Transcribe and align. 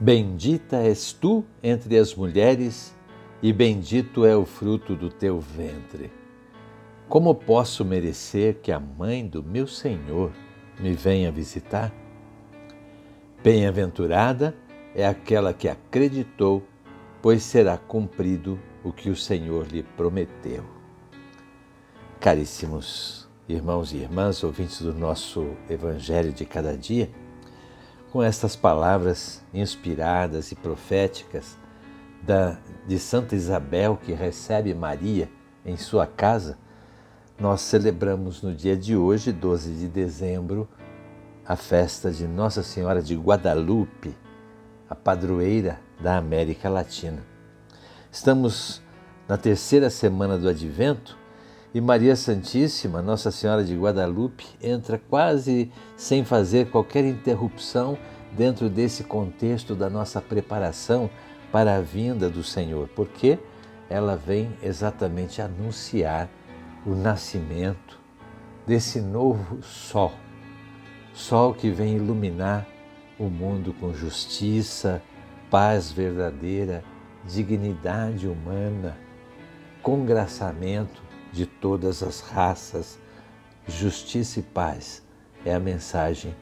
Bendita 0.00 0.78
és 0.78 1.12
tu 1.12 1.44
entre 1.62 1.96
as 1.96 2.14
mulheres, 2.14 2.92
e 3.40 3.52
bendito 3.52 4.26
é 4.26 4.36
o 4.36 4.44
fruto 4.44 4.96
do 4.96 5.08
teu 5.08 5.38
ventre. 5.38 6.10
Como 7.08 7.34
posso 7.34 7.84
merecer 7.84 8.56
que 8.60 8.72
a 8.72 8.80
mãe 8.80 9.26
do 9.26 9.42
meu 9.42 9.66
Senhor 9.66 10.32
me 10.80 10.92
venha 10.94 11.30
visitar? 11.30 11.92
Bem-aventurada 13.42 14.56
é 14.94 15.06
aquela 15.06 15.52
que 15.52 15.68
acreditou, 15.68 16.62
pois 17.22 17.42
será 17.42 17.78
cumprido 17.78 18.58
o 18.82 18.92
que 18.92 19.10
o 19.10 19.16
Senhor 19.16 19.66
lhe 19.66 19.82
prometeu. 19.82 20.64
Caríssimos 22.18 23.28
irmãos 23.48 23.92
e 23.92 23.98
irmãs, 23.98 24.42
ouvintes 24.42 24.80
do 24.80 24.94
nosso 24.94 25.46
Evangelho 25.68 26.32
de 26.32 26.44
cada 26.44 26.76
dia, 26.76 27.10
com 28.14 28.22
estas 28.22 28.54
palavras 28.54 29.42
inspiradas 29.52 30.52
e 30.52 30.54
proféticas 30.54 31.58
da, 32.22 32.56
de 32.86 32.96
Santa 32.96 33.34
Isabel, 33.34 33.98
que 34.00 34.12
recebe 34.12 34.72
Maria 34.72 35.28
em 35.66 35.76
sua 35.76 36.06
casa, 36.06 36.56
nós 37.36 37.60
celebramos 37.60 38.40
no 38.40 38.54
dia 38.54 38.76
de 38.76 38.96
hoje, 38.96 39.32
12 39.32 39.72
de 39.72 39.88
dezembro, 39.88 40.68
a 41.44 41.56
festa 41.56 42.12
de 42.12 42.24
Nossa 42.28 42.62
Senhora 42.62 43.02
de 43.02 43.16
Guadalupe, 43.16 44.16
a 44.88 44.94
padroeira 44.94 45.80
da 46.00 46.16
América 46.16 46.68
Latina. 46.68 47.20
Estamos 48.12 48.80
na 49.26 49.36
terceira 49.36 49.90
semana 49.90 50.38
do 50.38 50.48
Advento 50.48 51.18
e 51.74 51.80
Maria 51.80 52.14
Santíssima, 52.14 53.02
Nossa 53.02 53.32
Senhora 53.32 53.64
de 53.64 53.76
Guadalupe, 53.76 54.46
entra 54.62 54.96
quase 54.96 55.72
sem 55.96 56.24
fazer 56.24 56.70
qualquer 56.70 57.04
interrupção 57.04 57.98
dentro 58.30 58.70
desse 58.70 59.02
contexto 59.02 59.74
da 59.74 59.90
nossa 59.90 60.20
preparação 60.20 61.10
para 61.50 61.74
a 61.74 61.80
vinda 61.80 62.30
do 62.30 62.44
Senhor, 62.44 62.88
porque 62.94 63.40
ela 63.90 64.16
vem 64.16 64.56
exatamente 64.62 65.42
anunciar 65.42 66.28
o 66.86 66.94
nascimento 66.94 68.00
desse 68.64 69.00
novo 69.00 69.60
sol, 69.60 70.12
sol 71.12 71.54
que 71.54 71.70
vem 71.70 71.96
iluminar 71.96 72.68
o 73.18 73.24
mundo 73.24 73.74
com 73.74 73.92
justiça, 73.92 75.02
paz 75.50 75.90
verdadeira, 75.90 76.84
dignidade 77.24 78.28
humana, 78.28 78.96
congraçamento 79.82 81.03
de 81.34 81.46
todas 81.46 82.00
as 82.02 82.20
raças, 82.20 82.96
justiça 83.66 84.38
e 84.38 84.42
paz 84.42 85.02
é 85.44 85.52
a 85.52 85.58
mensagem 85.58 86.34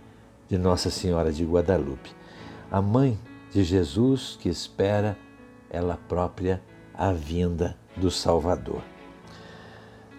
de 0.48 0.59
Nossa 0.59 0.91
Senhora 0.91 1.33
de 1.33 1.45
Guadalupe, 1.45 2.11
a 2.71 2.83
mãe 2.83 3.19
de 3.51 3.65
Jesus 3.65 4.37
que 4.39 4.51
espera 4.51 5.17
ela 5.70 5.98
própria 6.09 6.63
a 6.93 7.11
vinda 7.11 7.75
do 7.97 8.11
Salvador. 8.11 8.83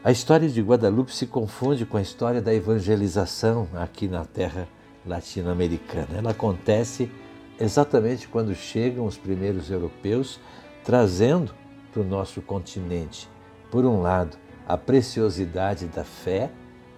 A 0.03 0.11
história 0.11 0.49
de 0.49 0.61
Guadalupe 0.61 1.13
se 1.13 1.27
confunde 1.27 1.85
com 1.85 1.95
a 1.95 2.01
história 2.01 2.41
da 2.41 2.53
evangelização 2.53 3.69
aqui 3.75 4.07
na 4.07 4.25
terra 4.25 4.67
latino-americana. 5.05 6.17
Ela 6.17 6.31
acontece 6.31 7.11
exatamente 7.59 8.27
quando 8.27 8.55
chegam 8.55 9.05
os 9.05 9.17
primeiros 9.17 9.69
europeus 9.69 10.39
trazendo 10.83 11.53
para 11.91 12.01
o 12.01 12.05
nosso 12.05 12.41
continente, 12.41 13.29
por 13.69 13.85
um 13.85 14.01
lado, 14.01 14.35
a 14.67 14.77
preciosidade 14.77 15.87
da 15.87 16.03
fé, 16.03 16.49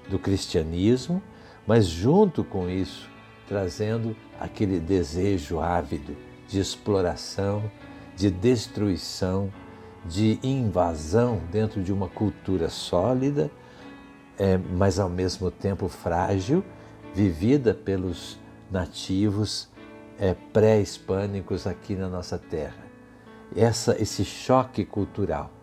do 0.09 0.20
cristianismo, 0.20 1.22
mas 1.66 1.88
junto 1.88 2.44
com 2.44 2.70
isso, 2.70 3.09
trazendo 3.48 4.16
aquele 4.40 4.80
desejo 4.80 5.59
ávido 5.59 6.16
de 6.48 6.59
exploração, 6.59 7.72
de 8.16 8.30
destruição, 8.30 9.52
de 10.06 10.40
invasão 10.44 11.42
dentro 11.52 11.81
de 11.81 11.92
uma 11.92 12.08
cultura 12.08 12.70
sólida, 12.70 13.50
é, 14.38 14.58
mas 14.58 15.00
ao 15.00 15.09
mesmo 15.09 15.50
tempo 15.50 15.88
frágil, 15.88 16.64
vivida 17.14 17.74
pelos 17.74 18.40
nativos 18.70 19.70
é, 20.20 20.36
pré-hispânicos 20.54 21.66
aqui 21.66 21.96
na 21.96 22.08
nossa 22.08 22.38
terra. 22.38 22.86
Essa, 23.56 24.00
esse 24.02 24.24
choque 24.24 24.86
cultural 24.86 25.55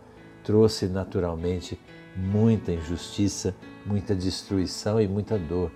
trouxe 0.44 0.86
naturalmente 0.86 1.78
muita 2.16 2.72
injustiça, 2.72 3.54
muita 3.86 4.14
destruição 4.14 5.00
e 5.00 5.08
muita 5.08 5.38
dor. 5.38 5.70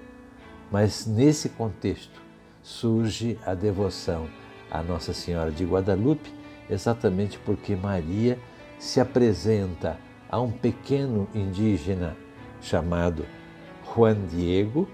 Mas 0.71 1.07
nesse 1.07 1.49
contexto 1.51 2.21
surge 2.63 3.39
a 3.47 3.55
devoção 3.55 4.29
à 4.71 4.83
Nossa 4.83 5.13
Senhora 5.13 5.51
de 5.51 5.65
Guadalupe, 5.65 6.33
exatamente 6.69 7.39
porque 7.39 7.77
Maria 7.77 8.39
se 8.79 9.01
apresenta 9.01 9.99
a 10.29 10.41
um 10.41 10.51
pequeno 10.51 11.29
indígena 11.35 12.17
chamado 12.61 13.25
Juan 13.95 14.27
Diego, 14.27 14.89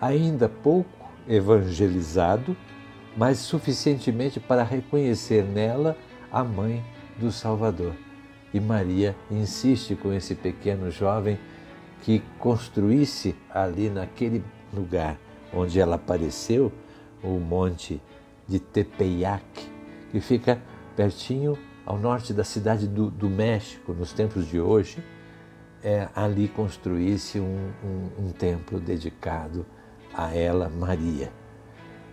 ainda 0.00 0.48
pouco 0.48 1.10
evangelizado, 1.26 2.56
mas 3.16 3.38
suficientemente 3.38 4.38
para 4.38 4.62
reconhecer 4.62 5.44
nela 5.44 5.96
a 6.30 6.44
mãe 6.44 6.84
do 7.18 7.32
Salvador. 7.32 7.94
E 8.52 8.60
Maria 8.60 9.16
insiste 9.30 9.94
com 9.94 10.12
esse 10.12 10.34
pequeno 10.34 10.90
jovem 10.90 11.38
que 12.02 12.22
construísse 12.38 13.34
ali 13.50 13.88
naquele 13.88 14.44
lugar 14.72 15.18
onde 15.52 15.78
ela 15.80 15.96
apareceu, 15.96 16.72
o 17.22 17.38
monte 17.38 18.00
de 18.48 18.58
Tepeyac, 18.58 19.44
que 20.10 20.20
fica 20.20 20.60
pertinho 20.96 21.56
ao 21.86 21.98
norte 21.98 22.32
da 22.32 22.44
cidade 22.44 22.86
do, 22.86 23.10
do 23.10 23.28
México, 23.28 23.92
nos 23.92 24.12
tempos 24.12 24.48
de 24.48 24.60
hoje, 24.60 25.02
é, 25.82 26.08
ali 26.14 26.48
construísse 26.48 27.40
um, 27.40 27.70
um, 27.84 28.26
um 28.26 28.32
templo 28.32 28.80
dedicado 28.80 29.66
a 30.14 30.34
ela, 30.34 30.68
Maria. 30.68 31.32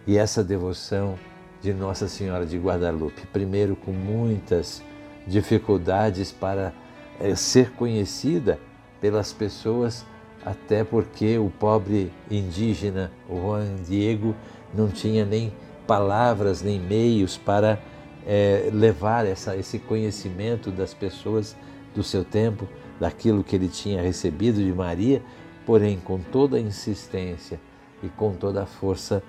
E 0.08 0.18
essa 0.18 0.44
devoção 0.44 1.18
de 1.62 1.74
Nossa 1.74 2.08
Senhora 2.08 2.46
de 2.46 2.58
Guadalupe, 2.58 3.28
primeiro 3.28 3.76
com 3.76 3.92
muitas 3.92 4.84
dificuldades 5.30 6.32
para 6.32 6.74
é, 7.20 7.36
ser 7.36 7.72
conhecida 7.72 8.60
pelas 9.00 9.32
pessoas, 9.32 10.06
até 10.46 10.84
porque 10.84 11.38
o 11.38 11.50
pobre 11.50 12.12
indígena 12.30 13.12
Juan 13.30 13.76
Diego 13.88 14.36
não 14.74 14.90
tinha 14.90 15.26
nem 15.26 15.54
palavras, 15.86 16.62
nem 16.62 16.80
meios 16.80 17.38
para 17.38 17.80
é, 18.26 18.70
levar 18.74 19.26
essa, 19.26 19.56
esse 19.56 19.80
conhecimento 19.80 20.72
das 20.72 20.94
pessoas 20.94 21.56
do 21.96 22.04
seu 22.04 22.24
tempo, 22.24 22.68
daquilo 23.00 23.44
que 23.44 23.56
ele 23.56 23.68
tinha 23.68 24.02
recebido 24.02 24.58
de 24.58 24.74
Maria, 24.74 25.22
porém 25.66 26.00
com 26.00 26.20
toda 26.20 26.58
a 26.58 26.60
insistência 26.60 27.60
e 28.04 28.10
com 28.10 28.34
toda 28.34 28.64
a 28.64 28.66
força 28.66 29.24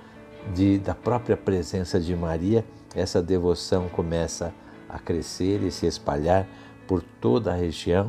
de, 0.55 0.79
da 0.79 0.95
própria 0.95 1.37
presença 1.37 2.01
de 2.01 2.15
Maria, 2.15 2.65
essa 2.95 3.23
devoção 3.23 3.89
começa 3.89 4.47
a 4.47 4.70
a 4.93 4.99
crescer 4.99 5.63
e 5.63 5.71
se 5.71 5.87
espalhar 5.87 6.47
por 6.87 7.03
toda 7.03 7.53
a 7.53 7.57
região, 7.57 8.09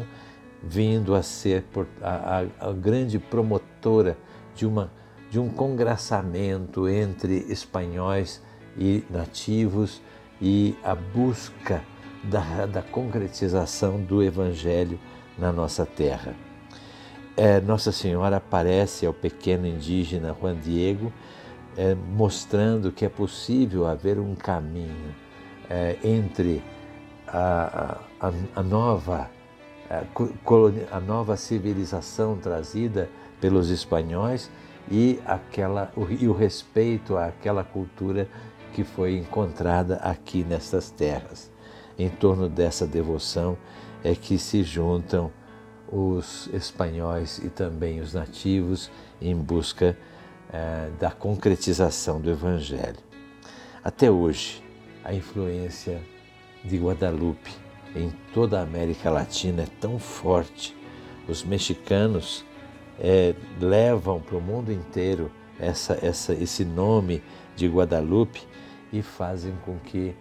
vindo 0.64 1.16
a 1.16 1.22
ser 1.22 1.64
a, 2.02 2.40
a, 2.40 2.70
a 2.70 2.74
grande 2.74 3.20
promotora 3.20 4.18
de, 4.56 4.66
uma, 4.66 4.92
de 5.30 5.40
um 5.40 5.50
congraçamento 5.50 6.88
entre 6.88 7.46
espanhóis 7.50 8.42
e 8.78 9.04
nativos 9.10 10.02
e 10.42 10.76
a 10.84 10.96
busca 10.96 11.82
da, 12.24 12.66
da 12.66 12.82
concretização 12.82 14.02
do 14.02 14.22
Evangelho 14.22 15.00
na 15.38 15.52
nossa 15.52 15.86
terra. 15.86 16.36
É, 17.36 17.62
nossa 17.62 17.92
Senhora 17.92 18.38
aparece 18.38 19.06
ao 19.06 19.14
pequeno 19.14 19.66
indígena 19.66 20.36
Juan 20.40 20.56
Diego, 20.56 21.12
é, 21.78 21.96
mostrando 21.96 22.92
que 22.92 23.06
é 23.06 23.10
possível 23.10 23.88
haver 23.88 24.20
um 24.20 24.36
caminho 24.36 25.16
é, 25.72 25.98
entre 26.04 26.62
a, 27.26 27.98
a, 28.20 28.32
a 28.58 28.62
nova 28.62 29.30
a, 29.90 30.96
a 30.96 31.00
nova 31.00 31.38
civilização 31.38 32.38
trazida 32.38 33.10
pelos 33.40 33.70
espanhóis 33.70 34.52
e 34.90 35.20
aquela 35.26 35.92
e 36.20 36.28
o 36.28 36.34
respeito 36.34 37.18
àquela 37.18 37.64
cultura 37.64 38.28
que 38.74 38.84
foi 38.84 39.18
encontrada 39.18 39.96
aqui 39.98 40.44
nestas 40.44 40.90
terras. 40.90 41.50
Em 41.98 42.10
torno 42.10 42.50
dessa 42.50 42.86
devoção 42.86 43.58
é 44.04 44.14
que 44.16 44.38
se 44.38 44.64
juntam 44.64 45.32
os 45.90 46.50
espanhóis 46.54 47.38
e 47.40 47.50
também 47.50 48.00
os 48.00 48.14
nativos 48.14 48.90
em 49.22 49.36
busca 49.36 49.98
é, 50.52 50.90
da 51.00 51.12
concretização 51.12 52.20
do 52.20 52.30
Evangelho. 52.30 53.00
Até 53.84 54.10
hoje, 54.10 54.64
a 55.04 55.14
influência 55.14 56.02
de 56.64 56.78
Guadalupe 56.78 57.52
em 57.96 58.12
toda 58.34 58.60
a 58.60 58.64
América 58.64 59.10
Latina 59.10 59.64
é 59.64 59.68
tão 59.80 60.00
forte. 60.00 60.76
Os 61.28 61.44
mexicanos 61.44 62.46
é, 63.00 63.36
levam 63.60 64.20
para 64.22 64.38
o 64.38 64.42
mundo 64.42 64.72
inteiro 64.72 65.32
essa, 65.60 65.98
essa, 66.02 66.34
esse 66.34 66.64
nome 66.64 67.24
de 67.56 67.68
Guadalupe 67.68 68.48
e 68.92 69.02
fazem 69.02 69.56
com 69.66 69.78
que, 69.80 70.16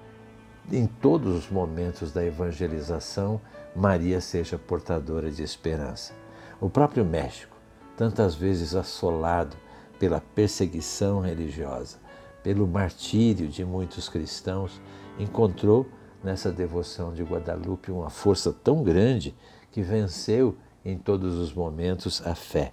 em 0.70 0.86
todos 0.86 1.36
os 1.36 1.50
momentos 1.50 2.12
da 2.12 2.24
evangelização, 2.24 3.40
Maria 3.74 4.20
seja 4.20 4.58
portadora 4.58 5.30
de 5.30 5.42
esperança. 5.42 6.14
O 6.60 6.68
próprio 6.68 7.04
México, 7.04 7.56
tantas 7.96 8.34
vezes 8.34 8.74
assolado 8.74 9.56
pela 9.98 10.20
perseguição 10.34 11.20
religiosa, 11.20 11.98
pelo 12.42 12.66
martírio 12.66 13.48
de 13.48 13.64
muitos 13.64 14.08
cristãos, 14.08 14.80
encontrou 15.18 15.86
nessa 16.22 16.50
devoção 16.50 17.12
de 17.12 17.22
Guadalupe 17.22 17.90
uma 17.90 18.10
força 18.10 18.52
tão 18.52 18.82
grande 18.82 19.34
que 19.70 19.82
venceu 19.82 20.56
em 20.84 20.98
todos 20.98 21.36
os 21.36 21.52
momentos 21.52 22.26
a 22.26 22.34
fé, 22.34 22.72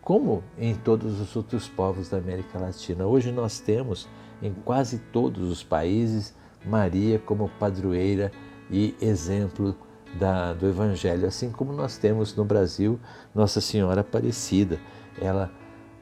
como 0.00 0.42
em 0.56 0.74
todos 0.74 1.20
os 1.20 1.34
outros 1.36 1.68
povos 1.68 2.08
da 2.08 2.18
América 2.18 2.58
Latina. 2.58 3.06
Hoje 3.06 3.30
nós 3.32 3.60
temos 3.60 4.08
em 4.42 4.52
quase 4.52 4.98
todos 5.12 5.50
os 5.50 5.62
países 5.62 6.34
Maria 6.64 7.18
como 7.18 7.48
padroeira 7.58 8.32
e 8.70 8.94
exemplo 9.00 9.76
da, 10.18 10.52
do 10.52 10.66
Evangelho, 10.66 11.26
assim 11.26 11.50
como 11.50 11.72
nós 11.72 11.98
temos 11.98 12.34
no 12.34 12.44
Brasil 12.44 12.98
Nossa 13.34 13.60
Senhora 13.60 14.00
Aparecida. 14.00 14.78
Ela 15.20 15.50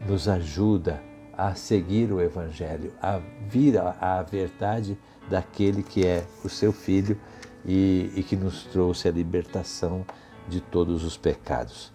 nos 0.06 0.28
ajuda 0.28 1.02
a 1.36 1.54
seguir 1.54 2.12
o 2.12 2.20
Evangelho, 2.20 2.92
a 3.00 3.20
vir 3.48 3.78
à 3.78 4.22
verdade 4.22 4.98
daquele 5.28 5.82
que 5.82 6.06
é 6.06 6.24
o 6.44 6.48
seu 6.48 6.72
Filho 6.72 7.18
e, 7.64 8.12
e 8.14 8.22
que 8.22 8.36
nos 8.36 8.64
trouxe 8.64 9.08
a 9.08 9.12
libertação 9.12 10.04
de 10.48 10.60
todos 10.60 11.04
os 11.04 11.16
pecados. 11.16 11.92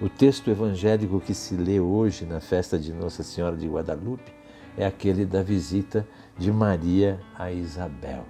O 0.00 0.08
texto 0.08 0.50
evangélico 0.50 1.20
que 1.20 1.34
se 1.34 1.54
lê 1.54 1.78
hoje 1.78 2.24
na 2.24 2.40
festa 2.40 2.78
de 2.78 2.92
Nossa 2.92 3.22
Senhora 3.22 3.56
de 3.56 3.68
Guadalupe 3.68 4.32
é 4.76 4.86
aquele 4.86 5.26
da 5.26 5.42
visita 5.42 6.06
de 6.38 6.50
Maria 6.50 7.20
a 7.36 7.52
Isabel. 7.52 8.24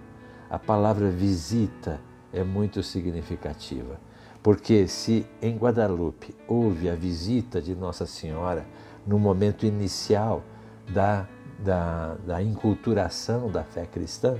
A 0.49 0.58
palavra 0.58 1.11
visita 1.11 2.00
é 2.32 2.43
muito 2.43 2.82
significativa, 2.82 4.00
porque 4.43 4.88
se 4.88 5.25
em 5.41 5.56
Guadalupe 5.56 6.35
houve 6.49 6.91
a 6.91 6.94
visita 6.96 7.62
de 7.62 7.75
Nossa 7.75 8.05
Senhora 8.05 8.67
no 9.06 9.19
momento 9.19 9.67
inicial 9.67 10.43
da, 10.88 11.26
da, 11.58 12.14
da 12.26 12.43
inculturação 12.43 13.50
da 13.50 13.64
fé 13.64 13.87
cristã, 13.87 14.37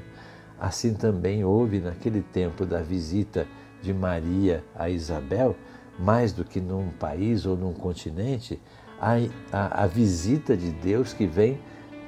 assim 0.58 0.94
também 0.94 1.44
houve 1.44 1.80
naquele 1.80 2.22
tempo 2.22 2.66
da 2.66 2.82
visita 2.82 3.46
de 3.82 3.94
Maria 3.94 4.64
a 4.74 4.88
Isabel, 4.88 5.56
mais 5.98 6.32
do 6.32 6.44
que 6.44 6.60
num 6.60 6.90
país 6.90 7.46
ou 7.46 7.56
num 7.56 7.72
continente, 7.72 8.60
a, 9.00 9.14
a, 9.52 9.84
a 9.84 9.86
visita 9.86 10.56
de 10.56 10.70
Deus 10.70 11.12
que 11.12 11.26
vem 11.26 11.58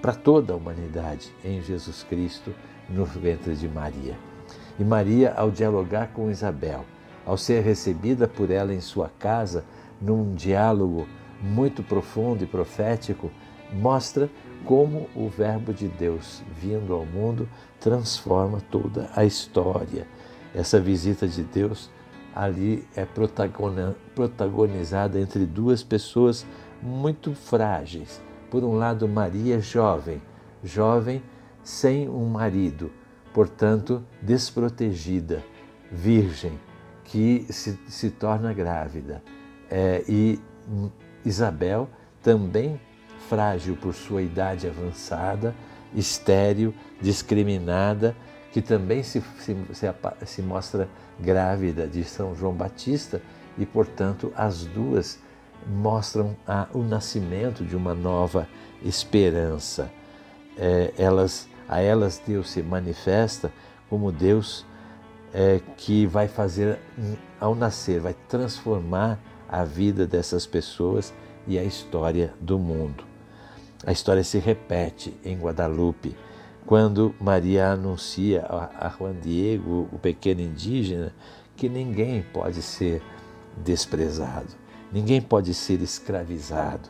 para 0.01 0.15
toda 0.15 0.53
a 0.53 0.57
humanidade 0.57 1.33
em 1.45 1.63
Jesus 1.63 2.03
Cristo 2.03 2.53
no 2.89 3.05
ventre 3.05 3.55
de 3.55 3.69
Maria. 3.69 4.17
E 4.79 4.85
Maria, 4.85 5.33
ao 5.35 5.51
dialogar 5.51 6.09
com 6.09 6.31
Isabel, 6.31 6.85
ao 7.25 7.37
ser 7.37 7.63
recebida 7.63 8.27
por 8.27 8.51
ela 8.51 8.75
em 8.75 8.81
sua 8.81 9.11
casa, 9.19 9.65
num 10.01 10.35
diálogo 10.35 11.07
muito 11.43 11.83
profundo 11.83 12.45
e 12.45 12.47
profético, 12.47 13.31
mostra 13.73 14.31
como 14.65 15.09
o 15.15 15.29
Verbo 15.29 15.73
de 15.73 15.89
Deus 15.89 16.43
vindo 16.57 16.93
ao 16.93 17.05
mundo 17.05 17.49
transforma 17.81 18.61
toda 18.71 19.11
a 19.17 19.25
história. 19.25 20.07
Essa 20.55 20.81
visita 20.81 21.27
de 21.27 21.43
Deus 21.43 21.91
ali 22.35 22.87
é 22.95 23.05
protagonizada 24.15 25.19
entre 25.21 25.45
duas 25.45 25.83
pessoas 25.83 26.47
muito 26.81 27.35
frágeis. 27.35 28.21
Por 28.51 28.63
um 28.65 28.75
lado, 28.75 29.09
Maria, 29.09 29.61
jovem, 29.61 30.23
jovem 30.63 31.23
sem 31.63 32.09
um 32.09 32.27
marido, 32.27 32.91
portanto, 33.33 34.05
desprotegida, 34.21 35.43
virgem, 35.91 36.59
que 37.05 37.47
se, 37.51 37.79
se 37.89 38.11
torna 38.11 38.53
grávida. 38.53 39.23
É, 39.71 40.05
e 40.09 40.41
Isabel, 41.25 41.89
também 42.23 42.81
frágil 43.29 43.77
por 43.77 43.95
sua 43.95 44.23
idade 44.23 44.67
avançada, 44.67 45.55
estéril, 45.95 46.75
discriminada, 47.01 48.15
que 48.53 48.61
também 48.61 49.03
se, 49.03 49.23
se, 49.39 49.57
se, 50.27 50.43
mostra 50.43 50.89
grávida 51.19 51.87
de 51.87 52.05
São 52.05 52.35
João 52.35 52.53
Batista 52.53 53.23
e, 53.57 53.65
portanto, 53.65 54.33
as 54.37 54.67
duas 54.67 55.19
mostram 55.67 56.37
a, 56.47 56.67
o 56.75 56.83
nascimento 56.83 57.65
de 57.65 57.75
uma 57.75 57.95
nova 57.95 58.47
esperança. 58.83 59.91
É, 60.59 60.93
elas, 60.99 61.49
a 61.69 61.81
elas 61.81 62.21
Deus 62.27 62.51
se 62.51 62.63
manifesta 62.63 63.51
como 63.89 64.13
Deus 64.13 64.67
é, 65.33 65.61
que 65.77 66.07
vai 66.07 66.29
fazer, 66.29 66.79
ao 67.41 67.55
nascer, 67.55 68.01
vai 68.01 68.15
transformar 68.29 69.19
a 69.53 69.65
vida 69.65 70.07
dessas 70.07 70.47
pessoas 70.47 71.13
e 71.47 71.59
a 71.59 71.63
história 71.63 72.33
do 72.41 72.59
mundo. 72.59 73.05
A 73.85 73.93
história 73.93 74.25
se 74.25 74.39
repete 74.39 75.15
em 75.23 75.39
Guadalupe, 75.39 76.17
quando 76.65 77.15
Maria 77.21 77.69
anuncia 77.69 78.47
a 78.49 78.89
Juan 78.89 79.15
Diego, 79.21 79.89
o 79.93 79.99
pequeno 79.99 80.41
indígena, 80.41 81.13
que 81.55 81.69
ninguém 81.69 82.23
pode 82.23 82.63
ser 82.63 83.03
desprezado, 83.57 84.49
ninguém 84.91 85.21
pode 85.21 85.53
ser 85.53 85.83
escravizado, 85.83 86.89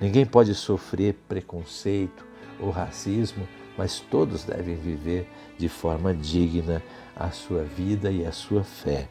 ninguém 0.00 0.24
pode 0.24 0.54
sofrer 0.54 1.14
preconceito 1.26 2.24
ou 2.60 2.70
racismo, 2.70 3.48
mas 3.76 3.98
todos 3.98 4.44
devem 4.44 4.76
viver 4.76 5.28
de 5.58 5.68
forma 5.68 6.14
digna 6.14 6.80
a 7.16 7.30
sua 7.30 7.64
vida 7.64 8.10
e 8.10 8.24
a 8.24 8.30
sua 8.30 8.62
fé. 8.62 9.08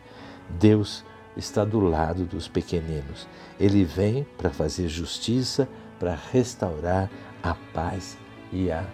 Deus 0.59 1.03
está 1.35 1.63
do 1.65 1.79
lado 1.79 2.25
dos 2.25 2.47
pequeninos. 2.47 3.27
Ele 3.59 3.83
vem 3.83 4.25
para 4.37 4.49
fazer 4.49 4.87
justiça, 4.87 5.67
para 5.99 6.17
restaurar 6.31 7.09
a 7.41 7.55
paz 7.73 8.17
e 8.51 8.71
a 8.71 8.85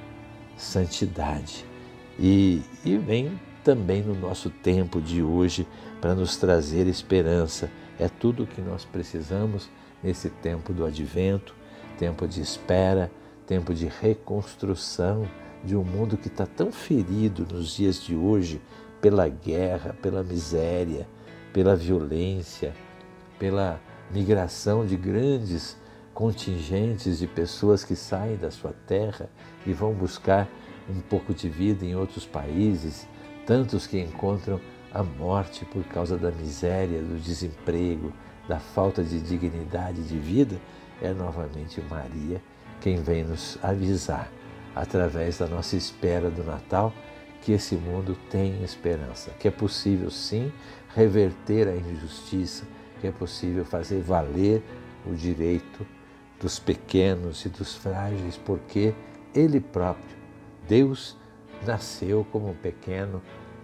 santidade. 0.57 1.65
E, 2.17 2.61
e 2.83 2.97
vem 2.97 3.39
também 3.63 4.01
no 4.01 4.15
nosso 4.15 4.49
tempo 4.49 5.01
de 5.01 5.21
hoje 5.21 5.67
para 6.01 6.15
nos 6.15 6.37
trazer 6.37 6.87
esperança. 6.87 7.69
É 7.99 8.07
tudo 8.07 8.43
o 8.43 8.47
que 8.47 8.61
nós 8.61 8.85
precisamos 8.85 9.69
nesse 10.03 10.29
tempo 10.29 10.73
do 10.73 10.85
advento, 10.85 11.53
tempo 11.97 12.27
de 12.27 12.41
espera, 12.41 13.11
tempo 13.45 13.73
de 13.73 13.87
reconstrução 13.87 15.27
de 15.63 15.75
um 15.75 15.83
mundo 15.83 16.17
que 16.17 16.27
está 16.27 16.45
tão 16.45 16.71
ferido 16.71 17.45
nos 17.51 17.75
dias 17.75 18.01
de 18.01 18.15
hoje 18.15 18.61
pela 19.01 19.27
guerra, 19.27 19.95
pela 20.01 20.23
miséria, 20.23 21.07
pela 21.53 21.75
violência, 21.75 22.73
pela 23.37 23.79
migração 24.11 24.85
de 24.85 24.95
grandes 24.95 25.77
contingentes 26.13 27.19
de 27.19 27.27
pessoas 27.27 27.83
que 27.83 27.95
saem 27.95 28.35
da 28.35 28.51
sua 28.51 28.73
terra 28.85 29.29
e 29.65 29.71
vão 29.71 29.93
buscar 29.93 30.47
um 30.89 30.99
pouco 30.99 31.33
de 31.33 31.47
vida 31.47 31.85
em 31.85 31.95
outros 31.95 32.25
países, 32.25 33.07
tantos 33.45 33.87
que 33.87 33.99
encontram 33.99 34.59
a 34.91 35.03
morte 35.03 35.65
por 35.65 35.83
causa 35.85 36.17
da 36.17 36.31
miséria, 36.31 37.01
do 37.01 37.19
desemprego, 37.19 38.11
da 38.47 38.59
falta 38.59 39.03
de 39.03 39.19
dignidade 39.21 40.01
de 40.03 40.17
vida, 40.17 40.59
é 41.01 41.13
novamente 41.13 41.81
Maria 41.89 42.41
quem 42.81 43.01
vem 43.01 43.23
nos 43.23 43.57
avisar, 43.61 44.31
através 44.75 45.37
da 45.37 45.47
nossa 45.47 45.75
espera 45.75 46.29
do 46.29 46.43
Natal, 46.43 46.93
que 47.41 47.51
esse 47.51 47.75
mundo 47.75 48.17
tem 48.29 48.63
esperança, 48.63 49.31
que 49.39 49.47
é 49.47 49.51
possível 49.51 50.09
sim 50.09 50.51
reverter 50.95 51.67
a 51.67 51.75
injustiça, 51.75 52.65
que 52.99 53.07
é 53.07 53.11
possível 53.11 53.63
fazer 53.63 54.01
valer 54.01 54.61
o 55.05 55.13
direito 55.13 55.85
dos 56.39 56.59
pequenos 56.59 57.45
e 57.45 57.49
dos 57.49 57.75
frágeis, 57.75 58.37
porque 58.37 58.93
Ele 59.33 59.59
próprio, 59.59 60.17
Deus, 60.67 61.17
nasceu 61.65 62.25
como 62.31 62.53
pequeno 62.55 63.21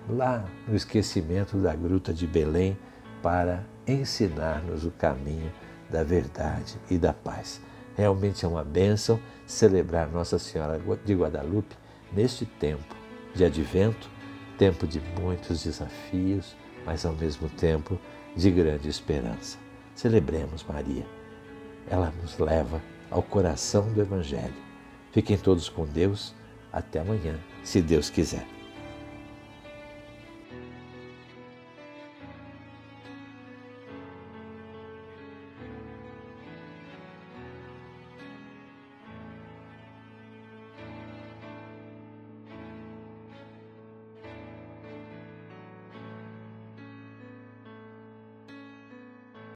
lá 0.09 0.45
no 0.67 0.75
esquecimento 0.75 1.57
da 1.57 1.75
gruta 1.75 2.13
de 2.13 2.27
Belém 2.27 2.77
para 3.21 3.65
ensinar-nos 3.87 4.85
o 4.85 4.91
caminho 4.91 5.51
da 5.89 6.03
verdade 6.03 6.77
e 6.89 6.97
da 6.97 7.13
paz. 7.13 7.61
Realmente 7.95 8.45
é 8.45 8.47
uma 8.47 8.63
bênção 8.63 9.19
celebrar 9.45 10.09
Nossa 10.09 10.37
Senhora 10.37 10.79
de 11.03 11.13
Guadalupe 11.13 11.75
neste 12.11 12.45
tempo 12.45 13.04
de 13.35 13.43
advento, 13.43 14.09
tempo 14.57 14.87
de 14.87 15.01
muitos 15.19 15.63
desafios, 15.63 16.55
mas 16.85 17.05
ao 17.05 17.13
mesmo 17.13 17.49
tempo 17.49 17.99
de 18.35 18.49
grande 18.49 18.87
esperança. 18.89 19.57
Celebremos 19.93 20.63
Maria. 20.63 21.05
Ela 21.87 22.13
nos 22.21 22.37
leva 22.39 22.81
ao 23.11 23.21
coração 23.21 23.91
do 23.93 24.01
Evangelho. 24.01 24.53
Fiquem 25.11 25.37
todos 25.37 25.69
com 25.69 25.85
Deus. 25.85 26.33
Até 26.71 26.99
amanhã, 26.99 27.39
se 27.63 27.81
Deus 27.81 28.09
quiser. 28.09 28.54